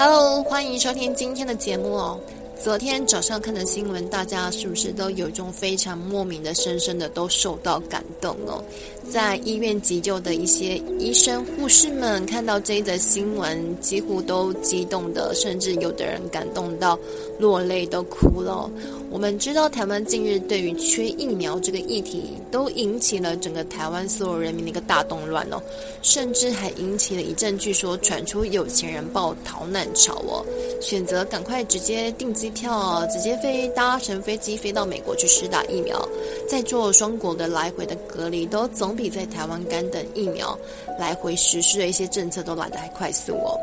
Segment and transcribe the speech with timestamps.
[0.00, 2.20] Hello，欢迎收听今天的节目哦。
[2.62, 8.62] 昨天早上看的新闻，大家是不是都有一种非常莫名的、深深的都受到感动哦？
[9.10, 16.96] 在医院急救的一些医生、护士们看到这一则新闻，几乎都激动的，甚至有的人感动到
[17.38, 18.70] 落泪都哭了。
[19.10, 25.60] 我们知道，台湾近日对于缺疫苗这个议题，都引起了整个台湾所有人民的一个大动乱哦，
[26.02, 30.44] 甚至还引起了一阵据说传出有钱人报逃难潮哦，
[30.82, 36.06] 选择赶快直接订机票，直接飞搭乘飞机飞到美国去施打疫苗，
[36.46, 40.56] 再做双国的来回的隔离，都总比在台湾干等疫苗
[40.98, 43.58] 来回实施的一些政策都来得还快速哦。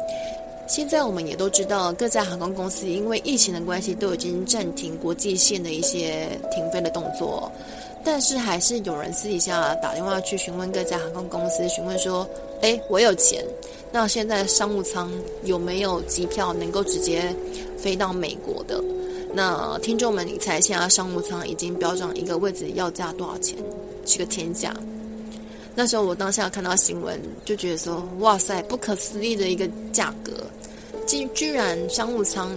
[0.68, 7.52] 现在我们也都知道，各家航空公司因为疫情的关系，都已经暂停国际线的一些停飞的动作。
[8.04, 12.28] 但是还是有人私底下打电话去询问各家航空公司，询问说
[12.62, 13.44] ：“诶，我有钱，
[13.92, 15.12] 那现在商务舱
[15.44, 17.36] 有没有机票能够直接
[17.78, 18.84] 飞到美国的？”
[19.34, 23.58] 那听众们，你猜现在商务舱已经标涨一个位置要价多少钱？
[24.06, 24.74] 是个天价。
[25.78, 30.32] 那时候我当下看到新闻，就觉得说：“哇塞，不可思议的一个价格！
[31.06, 32.56] 竟居然商务舱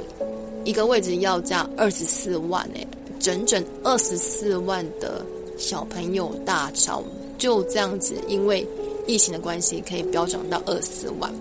[0.64, 2.86] 一个位置要价二十四万诶，
[3.20, 5.24] 整整二十四万的
[5.56, 7.02] 小朋友大潮
[7.36, 8.66] 就这样子，因为
[9.06, 11.32] 疫情的关系，可以飙涨到二十四万。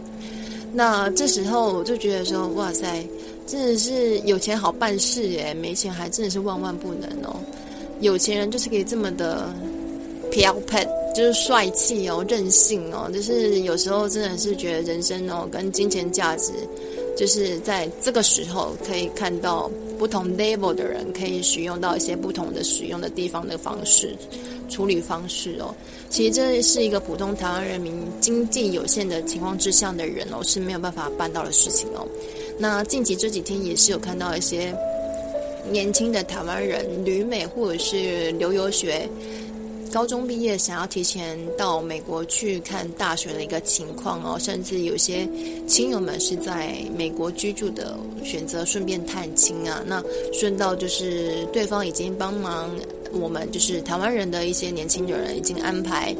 [0.73, 3.05] 那这时候我就觉得说：哇塞，
[3.45, 7.35] 真的是有钱好办事耶，没钱还真的是万万不能哦。
[7.99, 9.49] 有钱人就是可以这么的
[10.29, 16.51] 飘派。”就是帅气哦，任性哦，就是有时候真的是觉得人生哦，跟金钱价值，
[17.17, 24.15] 就是在这个时候可以看到不同 level 的人可以使用到一些不同的使用的地方的方式
[24.69, 25.73] 处理方式哦。
[26.09, 32.07] 其实这是一个普通台湾人民经济有限的情况之下的人哦，是没有办法办到的事情哦。
[32.59, 34.73] 那近期这几天也是有看到一些
[35.71, 39.09] 年轻的台湾人旅美或者是留游学。
[39.91, 45.27] 高中毕业想要提前到美国去看大学的一个情况哦，甚至有些
[45.67, 49.83] 亲友们是在美国居住的，选择顺便探亲啊。
[49.85, 50.03] 那
[50.33, 52.69] 顺道就是对方已经帮忙
[53.11, 56.15] 我们，就是台湾人的一些年轻人已经安排。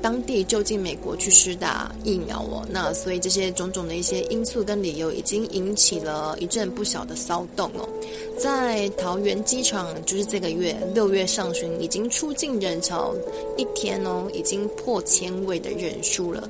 [0.00, 7.88] 当地就近美国去施打疫苗哦，那所以这些种种的一些因素跟理由，已经引起了一阵不小的骚动哦。
[8.38, 13.14] 在桃园机场，就是这个月六月上旬，已经出境人潮
[13.56, 16.48] 一天哦，已经破千位的人数了。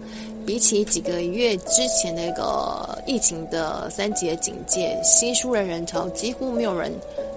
[0.49, 6.91] 比起几个月之前那个疫情的三级警戒，稀疏的人潮几乎没有人。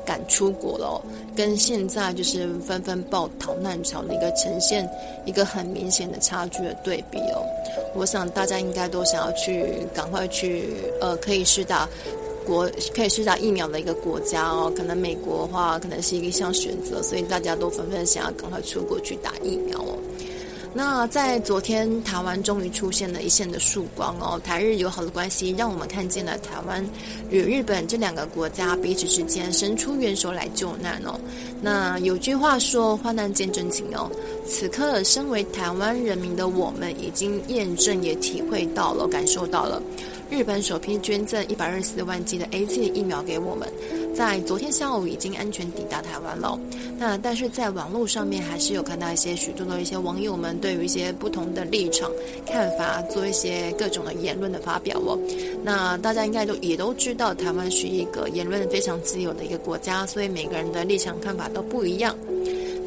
[0.04, 0.98] 敢出国了哦，
[1.36, 4.90] 跟现在就是纷纷报逃难潮的一个呈现
[5.26, 7.46] 一个很明显的差距的对比哦。
[7.94, 11.88] 我想大家应该都想要去赶快去呃，可以施打
[12.44, 14.74] 国可以施打疫苗的一个国家哦。
[14.76, 19.96] 可能美国的话，可能是一项选择，所以大家都纷纷想要赶快出国去打疫苗哦。
[20.74, 24.40] 那在昨天，台湾终于出现了一线的曙光哦。
[24.42, 26.86] 台日友好的关系，让我们看见了台湾
[27.30, 31.20] 与日本这两个国家彼此之间伸出援手来救难哦。
[31.62, 34.10] 那有句话说：“患难见真情哦。”
[34.48, 39.82] 此刻，身为台湾人民的我们，已经验证也体会到了，感受到了。
[40.30, 43.68] 日本首批捐赠一百二十四万剂的 AZ 疫苗给我们，
[44.14, 46.60] 在昨天下午已经安全抵达台湾了。
[46.98, 52.12] 那但是在网络上面还是有看到一些许多的一些网友们对于一些不同的立场
[52.46, 55.18] 看法做一些各种的言论的发表哦。
[55.64, 62.16] 那大家应该都也都知道，台湾是一个言论非常自由的一个国家，所以每个人的立场看法都不一样。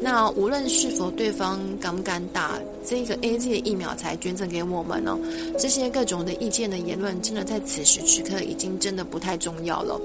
[0.01, 5.17] 那无论是否对方敢不敢打这个 AZ 的疫苗才捐赠给我们呢？
[5.57, 9.99] 这些各种的意见的言论，真的在此时此刻已经真的不太重要了。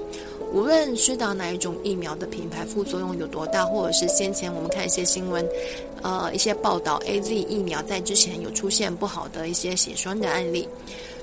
[0.51, 5.47] 无论施打哪一种疫苗的品牌副作用有多大，或者是先前我们看一些新闻，
[6.01, 10.67] 呃，一些报道 AZ 疫苗在之前有出现不好的一些血栓的案例，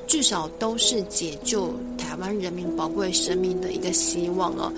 [0.07, 1.69] 至少都是解救
[1.99, 4.73] 台湾人民宝贵生命的一个希望哦。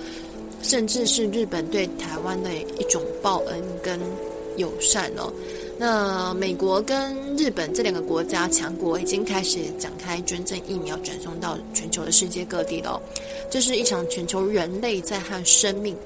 [0.61, 3.99] 甚至是日本对台湾的一种报恩跟
[4.57, 5.31] 友善哦。
[5.81, 13.01] 那美国跟日本这两个国家强国已经开始展开捐赠疫苗，转送到全球的世界各地了。
[13.49, 15.97] 这是一场全球人类在和生命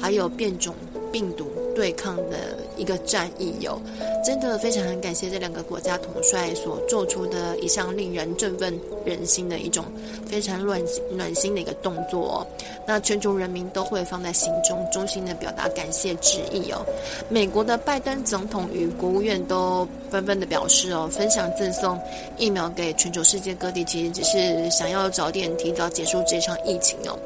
[0.00, 0.74] 还有变种
[1.12, 1.46] 病毒
[1.78, 3.80] 对抗的一个战役哟。
[4.24, 9.84] 真的非常很感谢这两个国家统帅所做出的一项令人振奋人心的一种
[10.26, 10.82] 非常暖
[11.12, 12.46] 暖心的一个动作哦。
[12.84, 16.84] 那全球人民都会放在心中，衷心的表达感谢之意哦。
[17.28, 21.96] 美国的拜登总统与国务院都纷纷的表示哦，分享赠送
[22.36, 27.16] 疫苗给全球世界各地，其实只是想要早点提早结束这场疫情哦。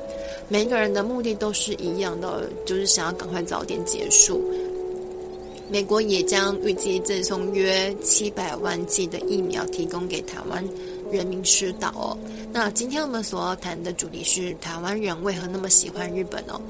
[0.53, 4.39] 每个人的目的都是一样的，就是想要赶快早点结束。
[5.71, 10.63] 美国也将预计赠送约七百万剂的疫苗提供给台湾
[11.11, 12.15] 人民施打哦。
[12.53, 16.61] 那今天我们所要谈的主题是台湾人为何那么喜欢日本哦。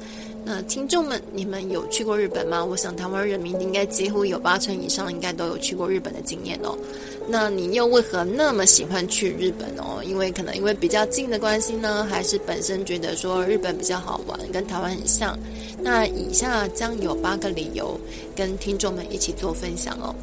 [0.45, 2.65] 那听众们，你们有去过日本吗？
[2.65, 6.79] 我想台湾人民应该几乎有八成以上应该都有去过日本的经验哦。
[7.29, 10.03] 那你又为何那么喜欢去日本哦？
[10.05, 15.39] 因为可能因为比较近的关系呢，还是本身觉得说日本比较好玩，跟台湾很像？
[15.81, 17.99] 那以下将有八个理由
[18.37, 20.15] 跟听众们一起做分享哦。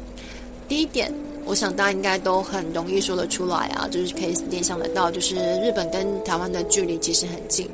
[0.68, 1.12] 第一点，
[1.44, 7.68] 我想大家应该都很容易说得出来啊，就是可以联想得到，就是日本跟台湾的距离其实很近，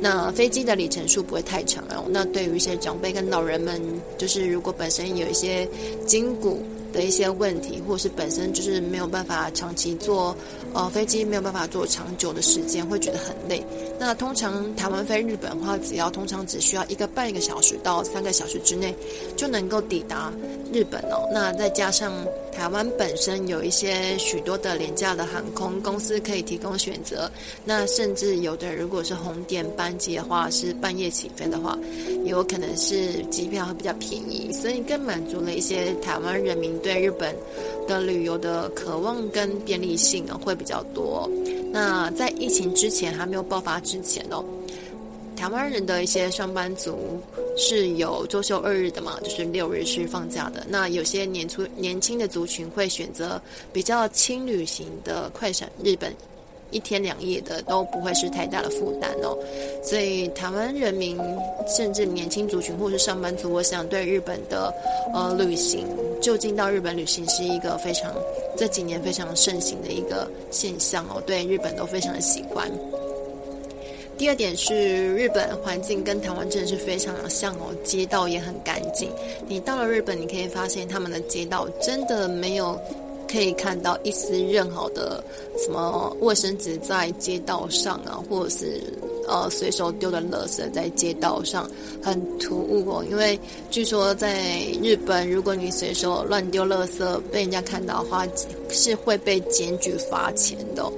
[0.00, 2.04] 那飞机的里程数不会太长哦。
[2.08, 3.82] 那对于一些长辈跟老人们，
[4.16, 5.68] 就是如果本身有一些
[6.06, 6.62] 筋骨。
[6.92, 10.34] 的一些问题，或者是本身就是没有办法长期坐
[10.72, 13.62] 呃飞机，没有办法坐长久的时间，会觉得很累。
[13.98, 18.94] 那通常台湾飞日本的话，只要通常只需要一个半一个小时到三个小时之内
[19.36, 20.32] 就能够抵达
[20.72, 21.28] 日本哦。
[21.32, 22.12] 那再加上
[22.52, 27.30] 台湾本身有一些许多的廉价的航空公司可以提供选择，
[27.64, 31.76] 那甚至有的如果是红点班机的话，是半夜起飞的话，
[32.24, 36.77] 也有可能是机票会比较便宜，所以更满足了一些台湾人民。
[36.78, 37.34] 对日本
[37.86, 41.28] 的旅游的渴望跟便利性呢，会比较多。
[41.70, 44.44] 那在疫情之前还没有爆发之前哦，
[45.36, 47.20] 台湾人的一些上班族
[47.56, 50.66] 是有周休二日的嘛，就是六日是放假的。
[50.68, 53.40] 那有些年初年轻的族群会选择
[53.72, 56.14] 比较轻旅行的快闪日本。
[56.70, 59.36] 一天两夜的都不会是太大的负担哦，
[59.82, 61.18] 所以台湾人民
[61.66, 64.72] 甚至年轻族群或是上班族，我想对日本的
[65.14, 65.86] 呃旅行，
[66.20, 68.12] 就近到日本旅行是一个非常
[68.56, 72.70] 这几年非常盛行的一个现象哦，对日本都非常的喜欢。
[74.18, 79.08] 第二点是日本环境跟台湾真的是非常的像哦，街道也很干净。
[79.46, 82.78] 你到了日本，你可以发现他们的街道真的没有。
[83.30, 85.22] 可以看到一丝任何的
[85.58, 88.82] 什么卫生纸在街道上啊，或者是
[89.28, 91.70] 呃随手丢的垃圾在街道上，
[92.02, 93.04] 很突兀哦。
[93.10, 93.38] 因为
[93.70, 98.26] 据说在日本，如果你随手乱丢垃圾被人家看到的话，
[98.70, 100.90] 是会被检举罚钱的。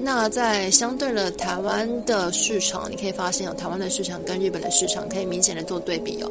[0.00, 6.30] 那在相对的台湾的市场，你可以发现哦，台湾的市场跟日本的市场可以明显的做对比哦。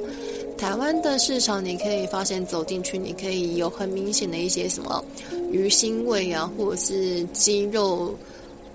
[0.64, 5.04] 台湾的市场，你可以发现走进去，你可以有很明显的一些什么
[5.52, 8.16] 鱼腥味啊，或者是鸡肉。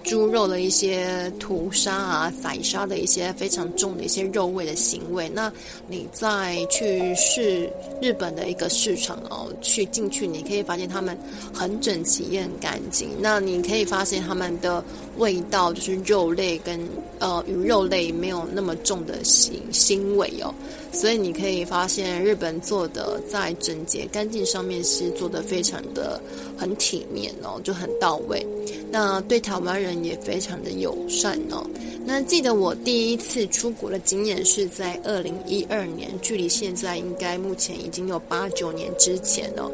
[0.05, 5.29] 猪肉的一些屠杀啊、宰杀的一些非常重的一些肉味的行为。
[5.35, 5.53] 那
[5.87, 7.69] 你再去试
[8.01, 11.19] 日本的一个市场哦，去进去你可以发现他们
[11.53, 13.11] 很整齐也很干净。
[13.19, 14.83] 那你可以发现他们的
[15.19, 16.81] 味道就是肉类跟
[17.19, 20.55] 呃鱼肉类没有那么重的腥腥味哦。
[20.93, 26.21] 所以你可以发现日本做的在整洁干净上面是做的非常的
[26.57, 28.45] 很体面哦，就很到位。
[28.91, 31.65] 那对台湾人也非常的友善哦。
[32.07, 39.71] 那记得我第一次出国的经验是在二零一二年，距离现在应该目前已经有八九年之前了。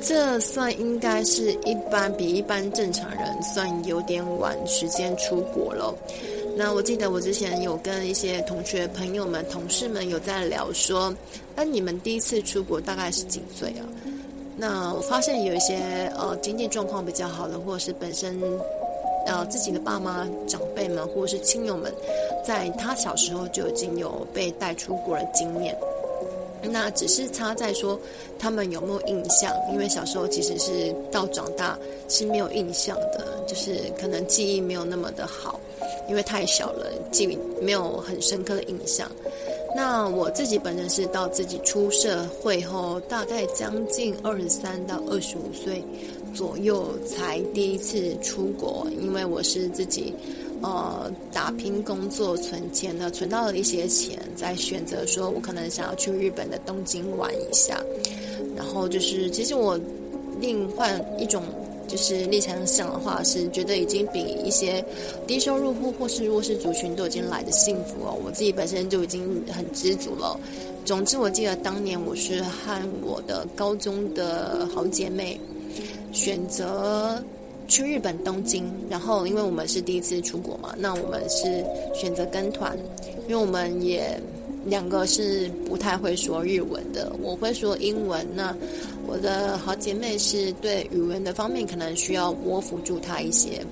[0.00, 5.94] 这算应该是一般比一般正常人算有点晚时间出国了。
[6.58, 11.14] 那我记得我之前有跟一些同学朋友们、同事们有在聊说，
[11.54, 13.84] 那你们第一次出国大概是几岁啊？
[14.56, 18.40] 那我发现有一些呃经济状况比较好的，或者是本身
[19.26, 21.92] 呃自己的爸妈长辈们，或者是亲友们，
[22.42, 25.76] 在他小时候就已经有被带出国的经验。
[26.62, 28.00] 那只是差在说
[28.38, 35.60] 他们有没有印象，因为小时候其实是到长大是没有印象的，就是可能记忆没有那么的好，
[36.08, 37.26] 因为太小了，记
[37.60, 39.10] 没有很深刻的印象。
[39.74, 45.84] 那我自己本身是到自己出社会后，大概将近二十三到二十五岁
[46.34, 50.14] 左右才第一次出国，因为我是自己
[50.62, 57.78] 呃打拼工作存钱的，存到了一些钱，再选择说我可能想要去日本的东京玩一下，
[58.56, 59.78] 然后就是其实我
[60.40, 61.42] 另换一种。
[61.88, 64.84] 就是立场想的话，是觉得已经比一些
[65.26, 68.18] 低收入户或是弱势族群都已经来的幸福哦。
[68.24, 70.38] 我自己本身就已经很知足了，
[70.84, 75.40] 总之，我记得当年我是和我的高中的好姐妹
[76.12, 77.22] 选择
[77.68, 81.64] 去日本东京，然后因为我们是第一次出国嘛，那我们是
[81.94, 82.76] 选择跟团，
[83.28, 84.20] 因为我们也
[84.66, 88.54] 两个是不太会说日文的，我会说英文，那
[89.06, 93.64] 我的好姐妹是对语文的方面可能需要我辅助她一些。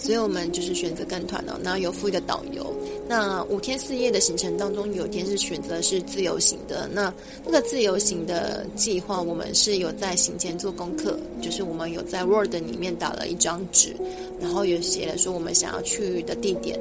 [0.00, 2.72] 所以我们就是选择跟团了，然后有附一个导游。
[3.08, 6.86] 那五天四夜的行程当中，有天是选择是自由行的。
[6.92, 7.12] 那
[7.44, 13.96] 那个自由行的计划，我们是有在行前做功课，就是我们有在 Word 里面打了一张纸，
[14.38, 16.78] 然后有写了说我们想要去的地点，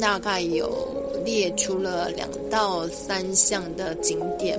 [0.00, 0.88] 大概有
[1.24, 4.58] 列出了两到三项的景点。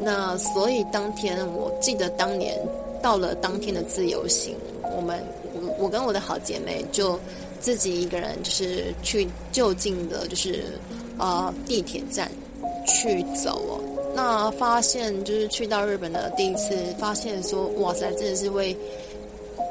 [0.00, 2.56] 那所以当天我记得当年
[3.02, 4.54] 到了当天的自由行，
[4.96, 5.20] 我们
[5.52, 5.86] 我。
[5.86, 7.20] 我跟我的好姐妹就
[7.60, 10.64] 自己一个人，就是去就近的，就是
[11.18, 12.30] 呃地铁站
[12.86, 13.80] 去走哦。
[14.14, 18.74] 那发现就是去到日本的第一次，发现说哇塞，真的是会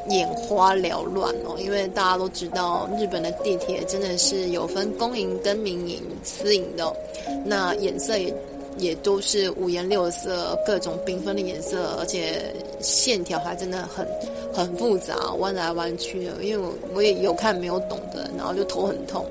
[0.10, 1.56] 眼花缭乱哦。
[1.58, 6.96] 因为大家都知道，日本的地铁真的是有分公营跟民营私营的，
[7.44, 8.34] 那颜色也
[8.78, 14.08] 也都是五颜六色，各种缤纷的颜色，而且线条还真的很。
[14.56, 19.26] 很复杂，弯来弯去的，因为我我也有看没有懂的，然后就头很痛，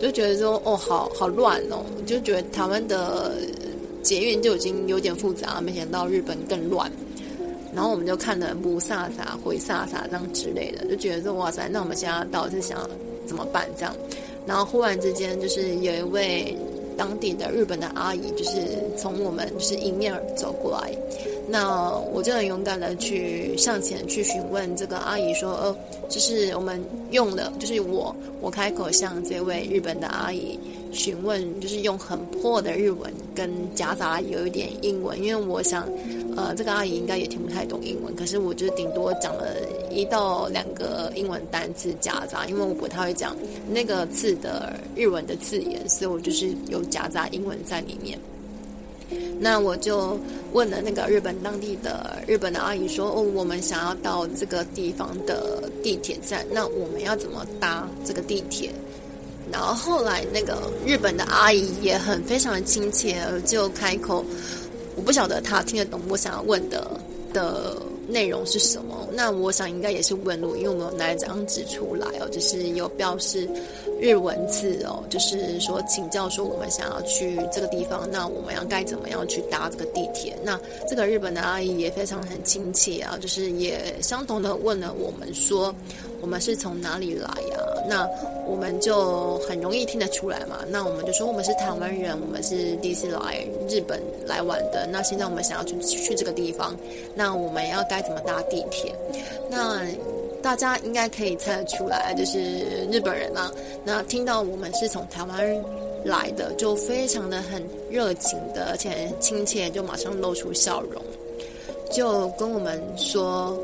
[0.00, 3.32] 就觉得说哦，好好乱哦，就觉得台湾的
[4.02, 6.90] 捷运就已经有点复杂，没想到日本更乱。
[7.74, 12.88] 然后我们就看了雾煞煞、灰煞煞这样之类的，就觉得说哇塞，那我们现在到底是想
[13.26, 13.96] 怎么办这样？
[14.46, 16.56] 然后忽然之间，就是有一位
[16.96, 20.92] 当地的日本的阿姨，就是从我们就是迎面而走过来。
[21.48, 25.76] 那我就很勇敢的去向前去询问这个阿姨说，呃，
[26.08, 30.58] 就是我们用的，就是我我开口向这位日本的阿姨
[30.92, 35.86] 询问，就是用很破的日文跟夹杂有一点英文，因为我想，
[36.36, 39.46] 呃，这个阿姨应该也听不太懂英文，可是我就顶多讲了
[39.92, 43.36] 一到两个英文单字夹杂，因为我不太会讲
[43.68, 48.18] 那个字的日文的字眼，所以我就是有夹杂英文在里面。
[49.38, 50.18] 那我就
[50.52, 58.70] 问了那个日本当地的日本的阿姨说：“哦，我们想要到这个地方的地铁站，那我们要怎么搭这个地铁？”
[59.50, 64.24] 然后后来那个日本的阿姨也很非常的亲切，就开口，
[64.96, 66.88] 我不晓得她听得懂我想要问的
[67.34, 67.76] 的
[68.08, 69.08] 内容是什么。
[69.12, 73.48] 那我想应该也是问路，因为我们有拿一张纸出来哦，就是有标示。
[74.00, 80.36] 日文字哦，就是说请教说我们想要去这个地方，那我们要该怎么样去搭这个地铁？
[80.42, 85.72] 那这个日本的阿姨也非常很亲切啊，就是也相同的问了我们说
[86.20, 87.58] 我们是从哪里来呀？
[87.88, 88.04] 那
[88.46, 90.60] 我们就很容易听得出来嘛。
[90.68, 94.88] 那我们就说我们是台湾人，我们是第一次来日本来玩的。
[94.90, 96.76] 那现在我们想要去去这个地方，
[97.14, 98.94] 那我们要该怎么搭地铁？
[99.50, 99.86] 那。
[100.42, 102.40] 大家应该可以猜得出来，就是
[102.90, 103.48] 日本人啊。
[103.84, 105.64] 那听到我们是从台湾
[106.04, 111.00] 来的，就非常的很热情的，而且亲切，就马上露出笑容，
[111.92, 113.56] 就跟我们说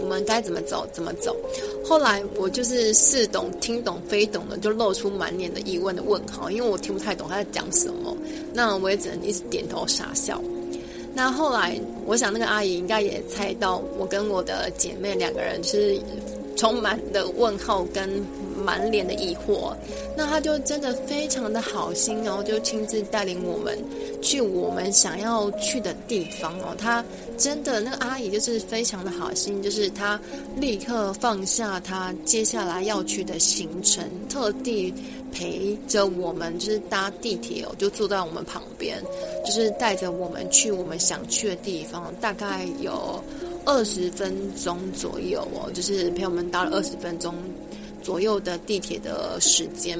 [0.00, 1.36] 我们该怎么走，怎么走。
[1.84, 8.16] 后来我就是似懂听懂非懂的，就露出满脸的疑问的问号，因为我听不太懂他在讲什么。
[8.52, 10.40] 那我也只能一直点头傻笑。
[11.12, 16.00] 那后来，我想那个阿姨应该也猜到，我跟我的姐妹两个人是
[16.56, 18.08] 充满的问号跟
[18.64, 19.74] 满脸的疑惑。
[20.16, 23.78] 那她就真的非常的好心哦，就亲自带领我们
[24.20, 26.74] 去我们想要去的地方哦。
[26.76, 27.04] 她
[27.36, 30.20] 真的那个阿姨就是非常的好心，就是她
[30.56, 34.92] 立刻放下她接下来要去的行程，特地。
[35.32, 39.00] 陪着我们，就是搭地铁哦，就坐在我们旁边，
[39.46, 43.22] 就是带着我们去我们想去的地方，大概有
[43.64, 47.34] 二十分钟左右哦，就是陪我们搭了二十分钟
[48.02, 49.98] 左右的地铁的时间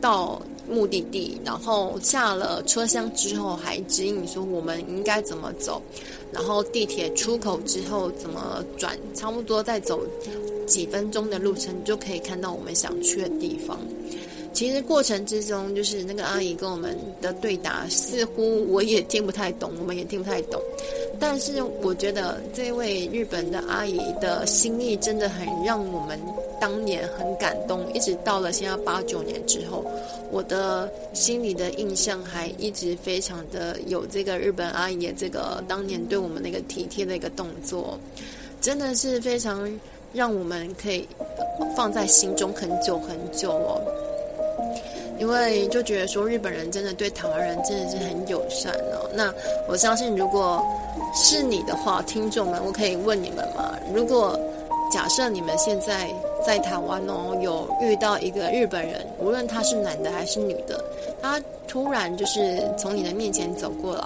[0.00, 5.82] 到目的地，然后下了车厢之后还指引说我们应该怎么走，
[6.32, 10.00] 然后地铁出口之后怎么转，差不多再走
[10.66, 13.78] 几分钟的路程，就可以看到我们想去的地方。
[14.52, 20.60] 其实过程之中，就是那个阿姨跟我们的对答，似乎我也听不太懂，我们也听不太懂。
[21.18, 26.18] 但是我觉得这位日本的阿姨的心意真的很让我们
[26.60, 27.90] 当年很感动。
[27.94, 29.84] 一直到了现在八九年之后，
[30.30, 37.98] 我的心里的印象还一直非常的有这个日本阿姨的这个当年对我们那个体贴的一个动作，
[38.60, 39.70] 真的是非常
[40.12, 41.06] 让我们可以
[41.76, 43.80] 放在心中很久很久哦。
[45.20, 49.08] 因为就觉得说日本人真的对台湾人真的是很友善哦。
[49.14, 49.32] 那
[49.68, 50.64] 我相信，如果
[51.14, 53.78] 是你的话，听众们，我可以问你们吗？
[53.94, 54.38] 如果
[54.90, 56.08] 假设你们现在
[56.44, 60.82] 在台湾哦，有遇到一个日本人，无论他是男的还是女的，
[61.20, 64.04] 他突然就是从你的面前走过来。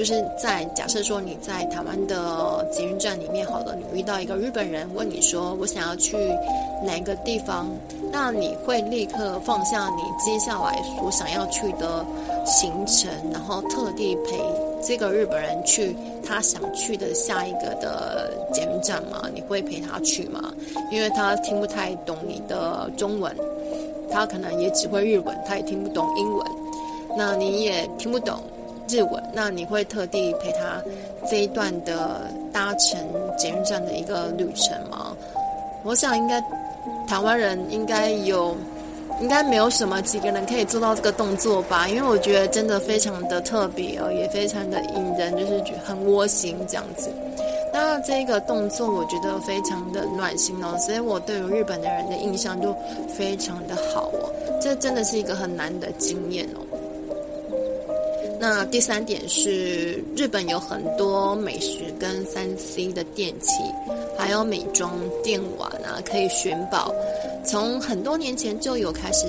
[0.00, 6.16] 就是在假设说你在台湾的捷运站里面，好了，你遇到一个日本人问你说，我想要去
[6.82, 7.68] 哪个地方，
[8.10, 12.02] 那你会立刻放下你接下来所想要去的
[12.46, 14.40] 行程，然后特地陪
[14.82, 15.94] 这个日本人去
[16.26, 19.28] 他想去的下一个的捷运站吗？
[19.34, 20.50] 你会陪他去吗？
[20.90, 23.36] 因为他听不太懂你的中文，
[24.10, 26.46] 他可能也只会日文，他也听不懂英文，
[27.18, 28.40] 那你也听不懂。
[28.90, 30.82] 日文，那你会特地陪他
[31.28, 32.98] 这一段的搭乘
[33.38, 35.16] 捷运站的一个旅程吗？
[35.84, 36.42] 我想应该
[37.06, 38.56] 台湾人应该有，
[39.20, 41.88] 应该没有什么几个人可以做到这个动作吧？
[41.88, 47.10] 因为我觉得真的非常的特别哦，也非常的引人，就是觉很窝心这样子。
[47.72, 52.76] 那这个动作我觉得非常的暖心哦，所以我对于日本的人的印象就
[53.16, 54.28] 非常的好哦，
[54.60, 56.60] 这真的是一个很难的经验哦。
[58.42, 63.62] 那第三点是，日本有很多美食跟三 C 的电器，
[64.16, 66.90] 还有美妆电玩啊，可以寻宝。
[67.44, 69.26] 从很多年前就有开始，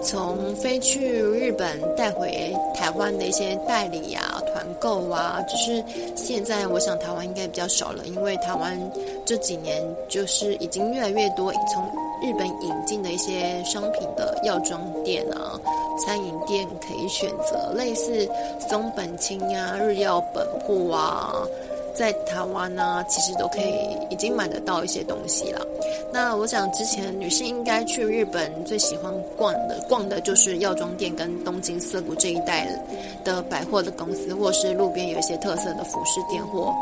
[0.00, 5.84] 从飞去日本带回台湾的一些代理啊、团购啊，只是
[6.14, 8.78] 现在我想台湾应该比较少了，因为台湾
[9.24, 11.84] 这几年就是已经越来越多从
[12.22, 15.58] 日本引进的一些商品的药妆店啊。
[15.96, 18.28] 餐饮店可以选择类似
[18.68, 21.32] 松本清呀、日药本铺啊，
[21.96, 25.66] 在台湾呢、其实都可以已经买得到一些东西了。
[26.12, 32.68] 那我想之前女性应该去日本最喜欢逛的逛的就是药妆店跟东京涩谷这一带
[33.24, 36.74] 的百货的公司，或是路边有一些特色的服饰店或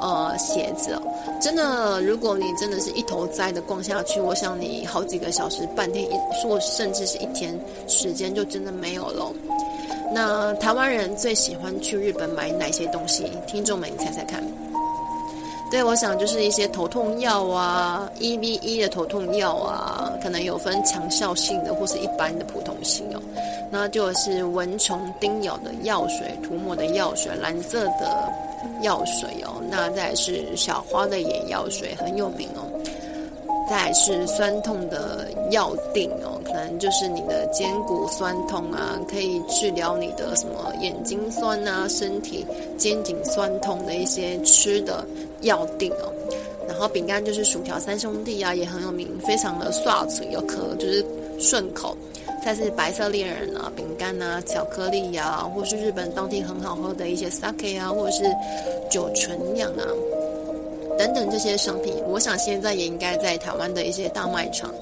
[0.00, 1.02] 呃鞋子哦。
[1.40, 6.10] 真的，如果你真的是一头栽的逛下去，我想你好几个小时、半天一
[6.42, 9.32] 或甚至是一天时间就真的没有了。
[10.12, 13.30] 那台湾人最喜欢去日本买哪些东西？
[13.46, 14.42] 听众们，你猜猜看。
[15.68, 23.20] 对，我想就是一些头痛药啊，EVE 的头痛药啊，可能有分强效性的或是一般的普通性哦。
[23.68, 28.32] 那就是蚊虫叮咬的药水，涂抹的药水，蓝色的
[28.82, 29.60] 药水哦。
[29.68, 32.62] 那再是小花的眼药水，很有名哦。
[33.68, 36.35] 再是酸痛的药錠哦，
[36.78, 42.44] 就是你的肩骨酸痛啊，可以治疗你的什么眼睛酸啊、身体
[42.78, 45.04] 肩颈酸痛的一些吃的
[45.42, 46.12] 药定哦。
[46.68, 51.04] 然后饼干就是薯条三兄弟啊，也很有名，非常的刷嘴又可就是
[51.38, 51.96] 顺口。
[52.44, 58.24] 再是白色恋人啊，饼干啊，巧克力呀、或是日本当地很好喝的一些 sake 啊，或者是
[58.88, 59.82] 酒纯酿啊。
[60.98, 64.72] 等等这些商品，我想现在也应该在台湾的一些大卖场，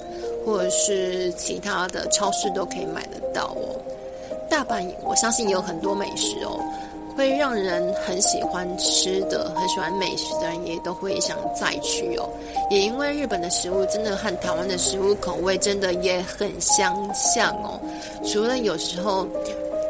[0.45, 3.75] 或者是其他的超市都可以买得到哦。
[4.49, 6.59] 大阪，我相信也有很多美食哦，
[7.17, 12.29] 会让人很喜欢吃的，很喜欢美食的人也都会想再去哦。
[12.69, 17.79] 也因为日本的食物真的和台湾的食物口味真的也很相像哦。
[18.23, 19.27] 除了有时候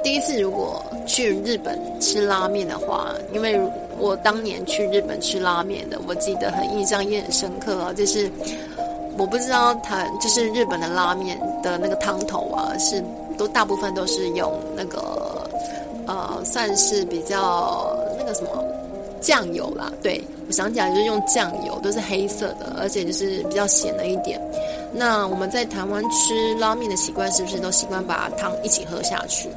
[0.03, 3.59] 第一次如果去日本吃拉面的话，因为。
[3.97, 7.93] 我当年去日本吃拉面的，我记得很印象也很深刻啊。
[7.93, 8.29] 就是
[9.17, 13.04] 我不知道它就是日本的拉面的那个汤头啊，是
[13.38, 15.49] 都大部分都是用那个
[16.06, 18.49] 呃，算是比较那个什么
[19.21, 19.91] 酱油啦。
[20.04, 24.39] 对，我想起来就是用酱油，都是黑色的，而且就是比较咸了一点。
[24.91, 29.49] 那我们在台湾吃拉面的习惯，是不是都习惯把汤一起喝下去？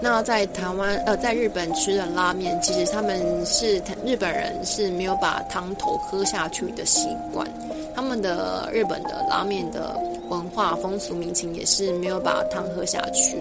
[0.00, 7.46] 那在台湾呃，在日本吃的拉面，其实他们是日本人是没有把汤头喝下去的习惯。
[7.94, 9.96] 他们的日本的拉面的
[10.28, 13.36] 文化风俗民情也是没有把汤喝下去。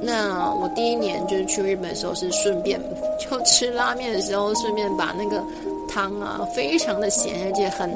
[0.00, 2.80] 那我第一年就是去日本的时候，是顺便
[3.18, 5.42] 就吃拉面的时候，顺便把那个
[5.88, 7.90] 汤啊，非常的咸，而且很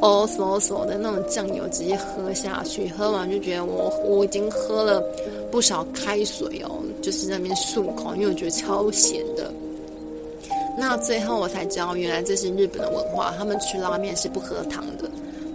[0.00, 2.88] 哦嗦嗦的那种酱油直接喝下去。
[2.88, 5.02] 喝完就觉得我我已经喝了
[5.50, 6.70] 不少开水哦。
[7.00, 9.52] 就是在那边漱口，因为我觉得超咸的。
[10.78, 15.01] 那最后我才知道，原来这是日本的文化，他们吃拉面是不喝汤的。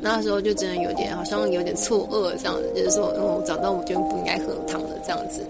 [0.08, 5.46] 那时候就真的有点，好像有点错愕这样子，就是说，哦，早知道我就不应该喝汤了这样子。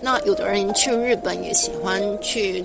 [0.00, 2.64] 那有的人去日本也喜欢去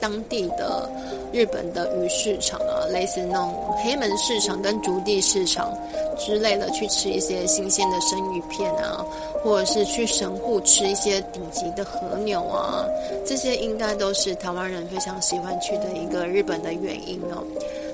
[0.00, 0.88] 当地的
[1.32, 5.70] 日本的鱼市场啊，类似那种黑门市场跟竹地市场
[6.18, 9.04] 之类的，去吃一些新鲜的生鱼片啊，
[9.44, 12.84] 或者是去神户吃一些顶级的和牛啊，
[13.26, 17.44] 这些应该都是台湾人非常喜欢去的一个日本的原因哦。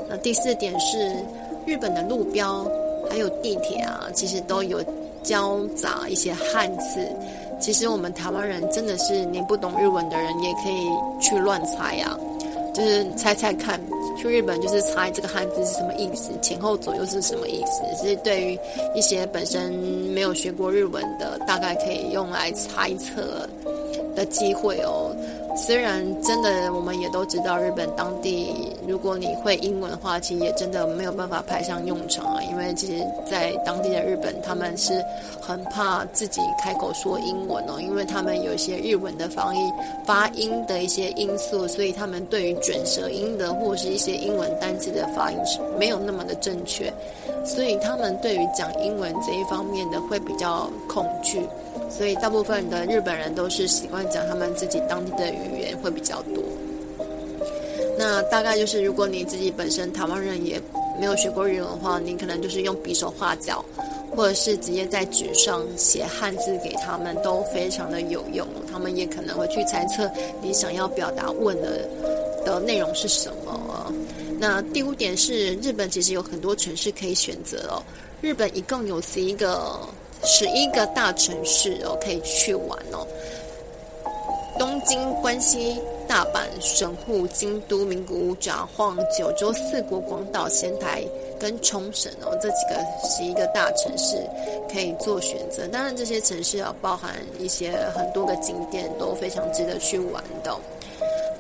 [0.09, 1.13] 那第四点是
[1.67, 2.65] 日本的路标
[3.11, 4.83] 还有地铁啊，其实都有
[5.23, 7.01] 交杂一些汉字。
[7.61, 10.89] 其实我们台湾人真的是你不懂日文的人也可以
[11.21, 12.19] 去乱猜啊，
[12.75, 13.81] 就是猜猜看，
[14.17, 17.83] 去日本就是猜这个汉字是什么意思，前后左右是什么意思。
[17.99, 18.59] 其实对于
[18.95, 23.49] 一些本身没有学过日文的，大概可以用来猜测
[24.15, 25.06] 的机会哦。
[25.57, 32.43] 虽然真的，我们也都知道，日本当地如果你会英文的话，其实也真的没有办法派上用场啊。
[32.43, 35.03] 因为其实，在当地的日本，他们是
[35.41, 39.73] 很怕自己开口说英文哦，因为他们有一些日文的发音、
[40.05, 46.93] 发音的一些因素，所以他们对于卷舌音的或是一些英文单词的发音是没有那么的正确，
[47.45, 51.41] 所以他们对于讲英文这一方面的会比较恐惧。
[51.89, 56.43] 所以，大部分的日本人都是习惯讲他们自己当地的语言会比较多。
[57.99, 60.61] 那大概就是，如果你自己本身台湾人也
[61.01, 63.65] 没有学过日文的话，你可能就是用比手画脚，
[64.15, 68.47] 或者是直接在纸上写汉字给他们，都非常的有用。
[68.71, 70.11] 他们也可能会去猜测
[70.43, 71.89] 你想要表达问的
[72.45, 73.91] 的内容是什么。
[74.39, 77.83] 那第五点是，日本其实有很多城市可以选择哦。
[78.21, 79.81] 日本一共有十一个。
[80.27, 83.07] 十一个大城市哦，可以去玩哦。
[84.59, 91.05] 东京、关西、大阪、神户、京都、名古屋、札幌、九州、四国、广岛、仙台
[91.39, 94.17] 跟冲绳哦，这几个十一个大城市
[94.73, 95.69] 可以做选择。
[95.69, 100.53] 当然，这些城市要包含一些很多个景点，都非常值得去玩的。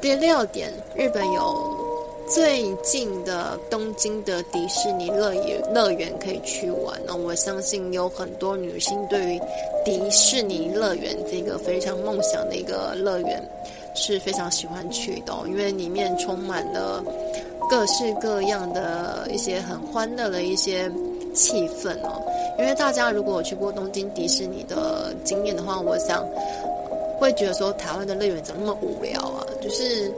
[0.00, 1.75] 第六点，日本有。
[2.28, 9.40] 最近的东京的迪士尼乐园乐园可以去玩哦，我相信有很多女性对于
[9.84, 13.40] 迪士尼乐园这个非常梦想的一个乐园
[13.94, 17.00] 是非常喜欢去的哦，因为里面充满了
[17.70, 20.90] 各式各样的一些很欢乐的一些
[21.32, 22.20] 气氛哦。
[22.58, 26.26] 因为大家如果有去过东京迪士尼的经验的话，我想
[27.20, 29.46] 会觉得说台湾的乐园怎么那么无聊啊？
[29.62, 30.12] 就是。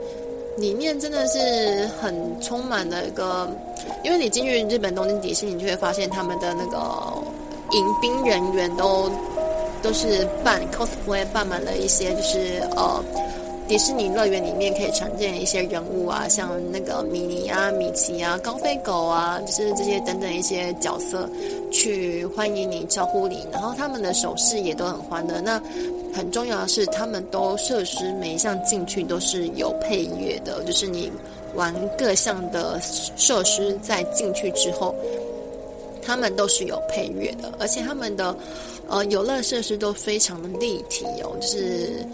[0.59, 3.49] 里面真的是很充满了一个，
[4.03, 6.77] 因为你进去日本东京迪士尼，你就会发现他们的那个
[7.71, 9.09] 迎宾人员都
[9.81, 13.03] 都是扮 cosplay，扮满了一些就是呃
[13.67, 21.29] 迪士尼乐园里面可以常见的一些人物啊，像那个米妮啊、米奇啊、高飞狗啊，就是这些等等一些角色
[21.71, 25.39] 去欢迎你、招呼你，然后他们的手势也都很欢乐。
[25.39, 25.61] 那
[26.13, 31.11] 很重要的是，他们都设施每一项进去都是有配乐的，就是你
[31.55, 32.79] 玩各项的
[33.15, 34.93] 设施在进去之后，
[36.01, 38.35] 他们都是有配乐的，而且他们的
[38.87, 41.35] 呃游乐设施都非常的立体哦。
[41.39, 42.05] 就是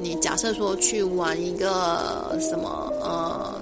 [0.00, 3.60] 你假设说去玩一个什么呃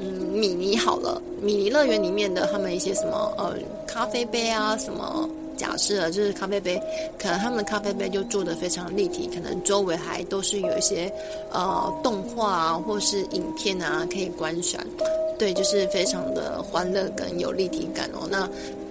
[0.00, 3.54] 嗯米妮好了，米妮乐园里面的他们一些什么呃
[3.86, 5.28] 咖啡杯啊什么。
[5.62, 6.76] 假设就是咖啡杯，
[7.16, 11.08] 可能他们的咖啡杯就做得非常立体，可能周围还都是有一些
[11.52, 14.84] 呃动画啊，或是影片啊可以观赏，
[15.38, 18.26] 对，就是非常的欢乐跟有立体感哦。
[18.28, 18.48] 那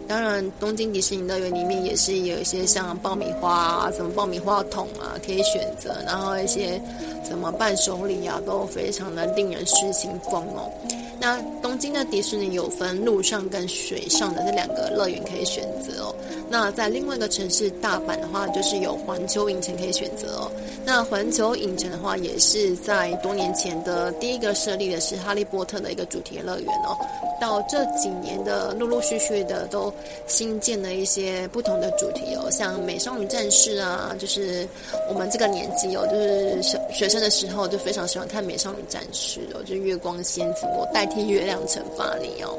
[0.08, 6.82] 当然，东京迪士尼乐园里面也是有一些像爆米花啊，什么爆米花桶啊可以选择，然后一些
[7.28, 10.72] 什么伴手礼啊，都非常的令人失心疯哦。
[11.20, 16.16] 那东京的迪士尼有分陆上跟水上的这两个乐园可以选择哦。
[16.52, 20.52] 那在另外一个城市大阪的话，就是有环球影城可以选择哦。
[20.84, 26.98] 那环球影城的话，也是在多年前的第一个设立的是哈利波特的一个主题乐园哦。
[27.40, 29.92] 到这几年的陆陆续续的都
[30.28, 34.68] 新建了一些不同的主题哦，像美少女战士啊，就是
[35.10, 41.08] 我们这个年纪哦，就是小学生的时候就非常喜欢看美少女战士哦，就月光仙子我代。
[41.12, 42.58] 替月亮惩罚你哦，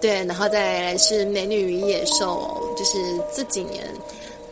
[0.00, 2.98] 对，然后再来是美女与野兽，就是
[3.34, 3.84] 这几年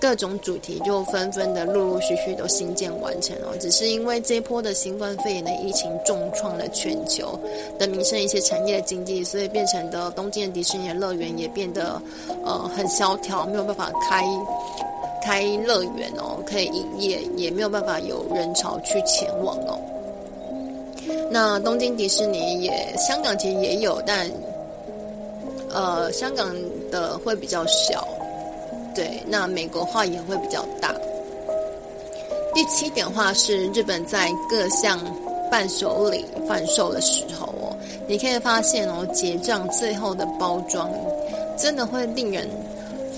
[0.01, 3.55] 各种主题就纷纷的陆陆续续都新建完成哦。
[3.61, 7.39] 只是因为这一波的新冠肺炎的疫情重创了全球
[7.79, 12.01] 的民生一些产业经济，所以变成的东京的迪士尼乐园也变得
[12.45, 14.25] 呃很萧条，没有办法开
[15.23, 19.79] 开乐园哦，可以营业，也没有办法有人潮去前往哦。
[21.31, 24.29] 那东京迪士尼也，香港其实也有，但
[25.71, 26.55] 呃，香港
[26.91, 28.07] 的会比较小，
[28.95, 29.23] 对。
[29.27, 30.95] 那美国话也会比较大。
[32.55, 34.99] 第七点话是日本在各项
[35.51, 37.77] 伴手礼贩售的时候哦，
[38.09, 40.91] 你可以发现哦，结账最后的包装
[41.59, 42.49] 真的会令人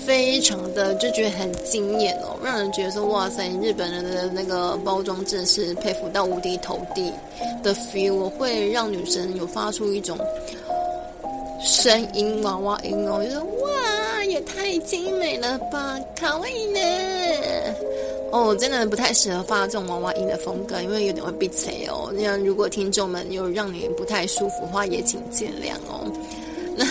[0.05, 7.13] 非常的就觉得很惊艳哦，让人觉得说哇塞，日本人的那个包装真是佩服到五体投地
[7.63, 10.17] 的 feel，会让女生有发出一种
[11.61, 16.79] 声音娃娃音哦，我觉得哇，也太精美了吧，卡哇伊呢。
[18.31, 22.11] 哦，真的不太适合发这种娃娃音的风格，因为有点会被催哦。
[22.13, 26.05] 那如果听众们有让你不太舒服的话，也请见谅哦。
[26.77, 26.85] 那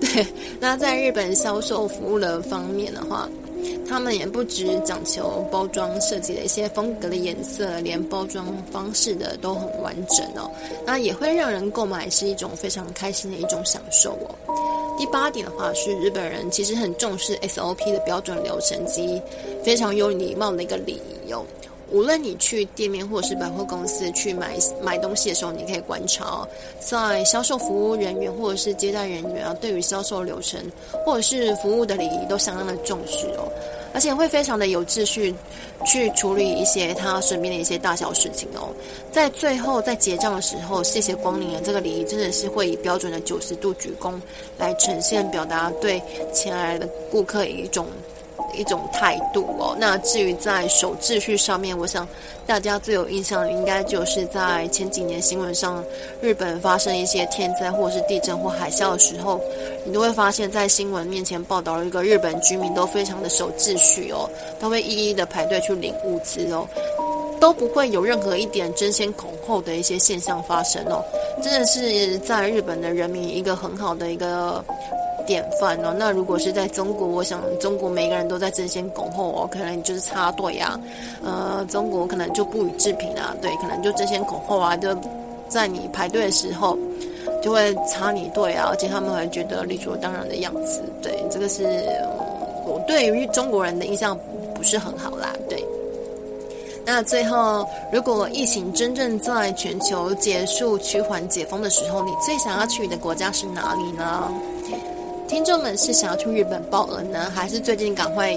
[0.00, 0.26] 对，
[0.58, 3.28] 那在日本销售服务的方面的话，
[3.88, 10.50] 他们也不只讲求包装设计的一些风格的颜色，连包装方式的都很完整哦。
[10.86, 14.34] 那也会让人购买是一种非常开心的一种享受哦。
[14.98, 19.20] 第八点的话是日本人其实很重视 SOP 的标准流程及
[19.64, 21.44] 非常有礼貌的一个理由。
[21.90, 26.48] 无论你去店面或者是百货公司去买买东西的时候，你可以观察哦，
[26.80, 30.60] 在销售服务人员或者是接待人员啊，对于销售流程
[31.04, 33.50] 或者是服务的礼仪都相当的重视哦。
[33.92, 35.34] 而且会非常的有秩序
[35.84, 38.68] 去处理一些他身边的一些大小事情哦，
[39.10, 44.14] 在最后在结账的时候，谢谢光临的这个礼仪真的是会以标准的九十度鞠躬
[44.56, 46.00] 来呈现，表达对
[46.32, 47.88] 前来的顾客一种。
[48.54, 49.76] 一种态度哦。
[49.78, 52.06] 那至于在守秩序上面，我想
[52.46, 55.82] 大家最有印象的应该就是在前几年新闻上，
[56.20, 59.40] 日本发生一些天灾或是地震或海啸的时候，
[59.84, 64.28] 你都会发现，在新闻面前报道了一个日本居民都非常的守秩序哦，
[64.60, 66.66] 他会一一的排队去领物资哦，
[67.40, 71.02] 都不会有任何一点争先恐后的一些现象发生哦，
[71.42, 74.64] 真的是在日本的人民一个很好的一个。
[75.30, 80.76] 典范哦，那如果是在中国，我想中国每个人都在争先恐后哦，可能就是插队啊，
[81.22, 84.88] 呃，中国可能就不予置评啊，对，可能就争先恐后啊，就
[85.48, 86.76] 在你排队的时候
[87.40, 91.62] 就会插你队啊，而且他们还觉得理所当然的样子，对，这个是
[92.66, 94.18] 我对于中国人的印象
[94.52, 95.64] 不是很好啦，对。
[96.84, 104.28] 那最后，如果疫情真正在全球结束、趋缓、解封的时候，你最想要去的国家是哪里呢？
[105.30, 108.36] 听众们是想要去日本报额呢，还是最近赶快，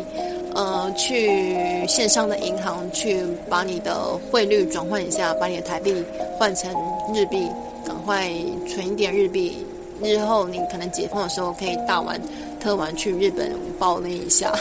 [0.54, 6.06] 呃，去线上的银行去把你的汇率转换一下，把你的台币
[6.38, 6.72] 换成
[7.12, 7.50] 日币，
[7.84, 8.30] 赶快
[8.68, 9.66] 存一点日币，
[10.04, 12.22] 日后你可能解封的时候可以大玩
[12.60, 14.54] 特玩去日本报那一下。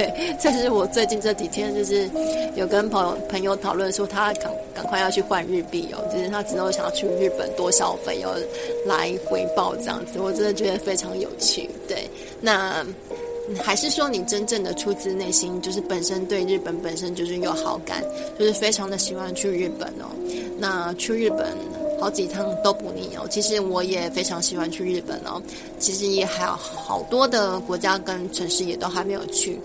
[0.00, 2.08] 对，这是我最近这几天就是
[2.56, 8.34] 有跟朋友朋友讨论说，他赶赶快要去换日币哦，就是他之后想要去日本多消费哦，
[8.86, 11.68] 来回报这样子，我真的觉得非常有趣。
[11.86, 12.08] 对，
[12.40, 12.82] 那
[13.62, 18.02] 还是说你真正的出自内心，就是本身对日本本身就是有好感，
[18.38, 20.08] 就是非常的喜欢去日本哦。
[20.58, 21.46] 那去日本。
[22.00, 23.26] 好几趟都不腻哦。
[23.30, 25.40] 其实我也非常喜欢去日本哦。
[25.78, 29.60] 其实也还有好多的国家跟城市也都还没有去。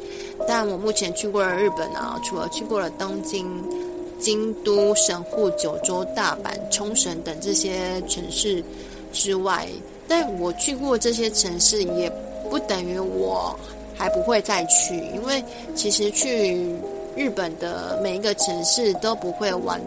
[0.47, 3.63] 但我目前去过了日本啊，除了去过了东京、
[4.19, 8.61] 京都、神户、九州、大阪、冲绳等这些城市
[9.13, 9.65] 之外，
[10.07, 12.11] 但我去过这些城市也
[12.49, 13.57] 不等于我
[13.95, 15.43] 还不会再去，因为
[15.73, 16.75] 其实去
[17.15, 19.81] 日本的每一个城市都不会玩。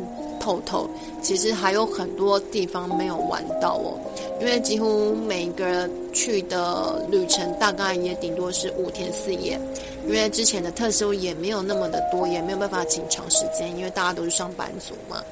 [0.49, 0.89] 透透，
[1.21, 3.93] 其实还有很多地方没有玩到哦，
[4.41, 9.61] 因为几乎每个人去的旅程大概也顶多是五天四夜，
[10.07, 15.23] 因为之前的特休也没有那么的多，也没有办法请长时间，因为大家都是上班族嘛，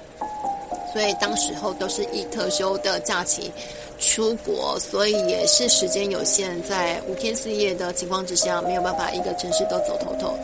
[0.93, 3.51] 所以当时候都是以特休的假期
[3.99, 10.37] 出国，所以也是时间有限，在五天四夜的情况之下，没有办法一个城市都走透透，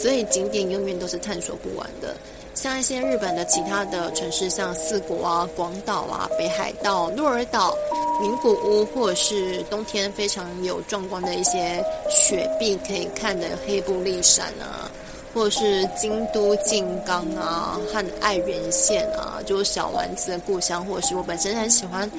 [0.00, 2.14] 所以景点永远都是探索不完的。
[2.54, 7.74] 像一些日本的其他的城市，像四国啊、广岛啊、北海道、鹿儿岛、
[8.20, 14.90] 名古屋，或者是冬天非常有壮观的一些雪碧可以看的黑部立山啊，
[15.32, 22.10] 或者是京都静冈啊和爱媛县啊，就是小丸子的故乡，或者是我本身很喜欢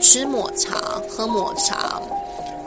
[0.00, 2.00] 吃抹茶、喝抹茶。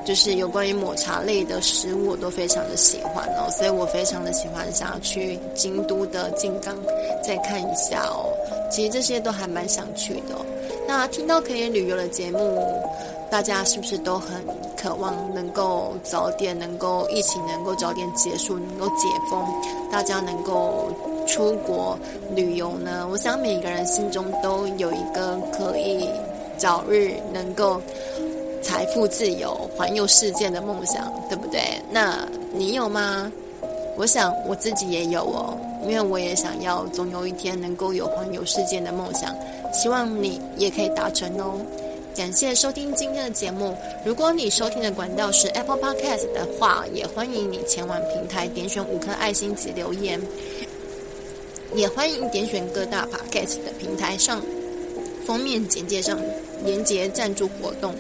[0.03, 6.75] 就是有关于抹茶类的食物，我都非常的喜欢哦，所以我非常的喜欢想要去京都的静冈
[7.23, 8.33] 再看一下哦。
[8.71, 10.35] 其实这些都还蛮想去的。
[10.87, 12.81] 那听到可以旅游的节目，
[13.29, 14.43] 大家是不是都很
[14.75, 19.45] 渴望能够早点能够疫情能够早点结束，能够解封，
[19.91, 20.91] 大家能够
[21.27, 21.97] 出国
[22.35, 23.07] 旅游呢？
[23.11, 26.09] 我想每个人心中都有一个可以
[26.57, 27.79] 早日能够。
[28.62, 31.62] 财富自由、环游世界的梦想，对不对？
[31.89, 33.32] 那你有吗？
[33.97, 39.36] 我想我自己也有哦，因为我也想要总有一天能够有环游世界的梦想，
[39.74, 41.60] 希望你也可以达成哦。
[42.15, 43.76] 感谢收听今天的节目。
[44.06, 50.19] 如果你收听的管道是 Apple Podcast 的话，也欢迎你前往平台点选五颗爱心及留言。
[51.74, 54.41] 也欢迎点选各大 Podcast 的平台上
[55.26, 56.19] 封面简介上
[56.65, 57.95] 连结赞助活动。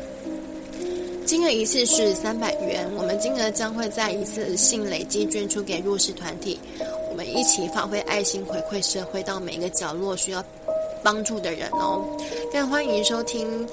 [1.31, 6.59] 金额一次是三百元，我们金额将会在一次性累积捐出给弱势团体。
[7.09, 10.43] 我们一起发挥爱心，回馈社会，到每一个角落需要
[11.01, 12.03] 帮助的人哦。
[12.51, 13.65] 更欢迎收听。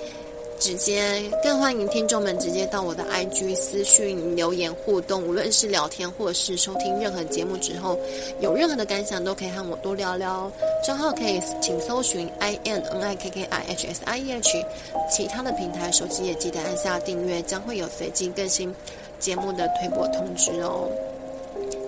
[0.59, 7.97] 直接更欢迎听众们直接到我的 IG 私讯留言互动，无论是聊天或是收听任何节目之后，
[8.41, 10.51] 有任何的感想都可以和我多聊聊。
[10.85, 14.65] 账号可以请搜寻 I N N I K K I H S I E H，
[15.11, 18.75] 其他的平台手机也记得按下订阅，将会有随机更新
[19.21, 20.89] 节目的推播通知哦。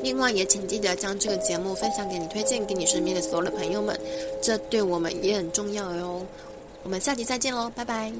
[0.03, 3.99] 另外也请记得将这个节目分享给你推荐给你身边的所有的朋友们，
[4.41, 6.25] 这对我们也很重要哟。
[6.83, 8.11] 我们下集再见喽，拜拜。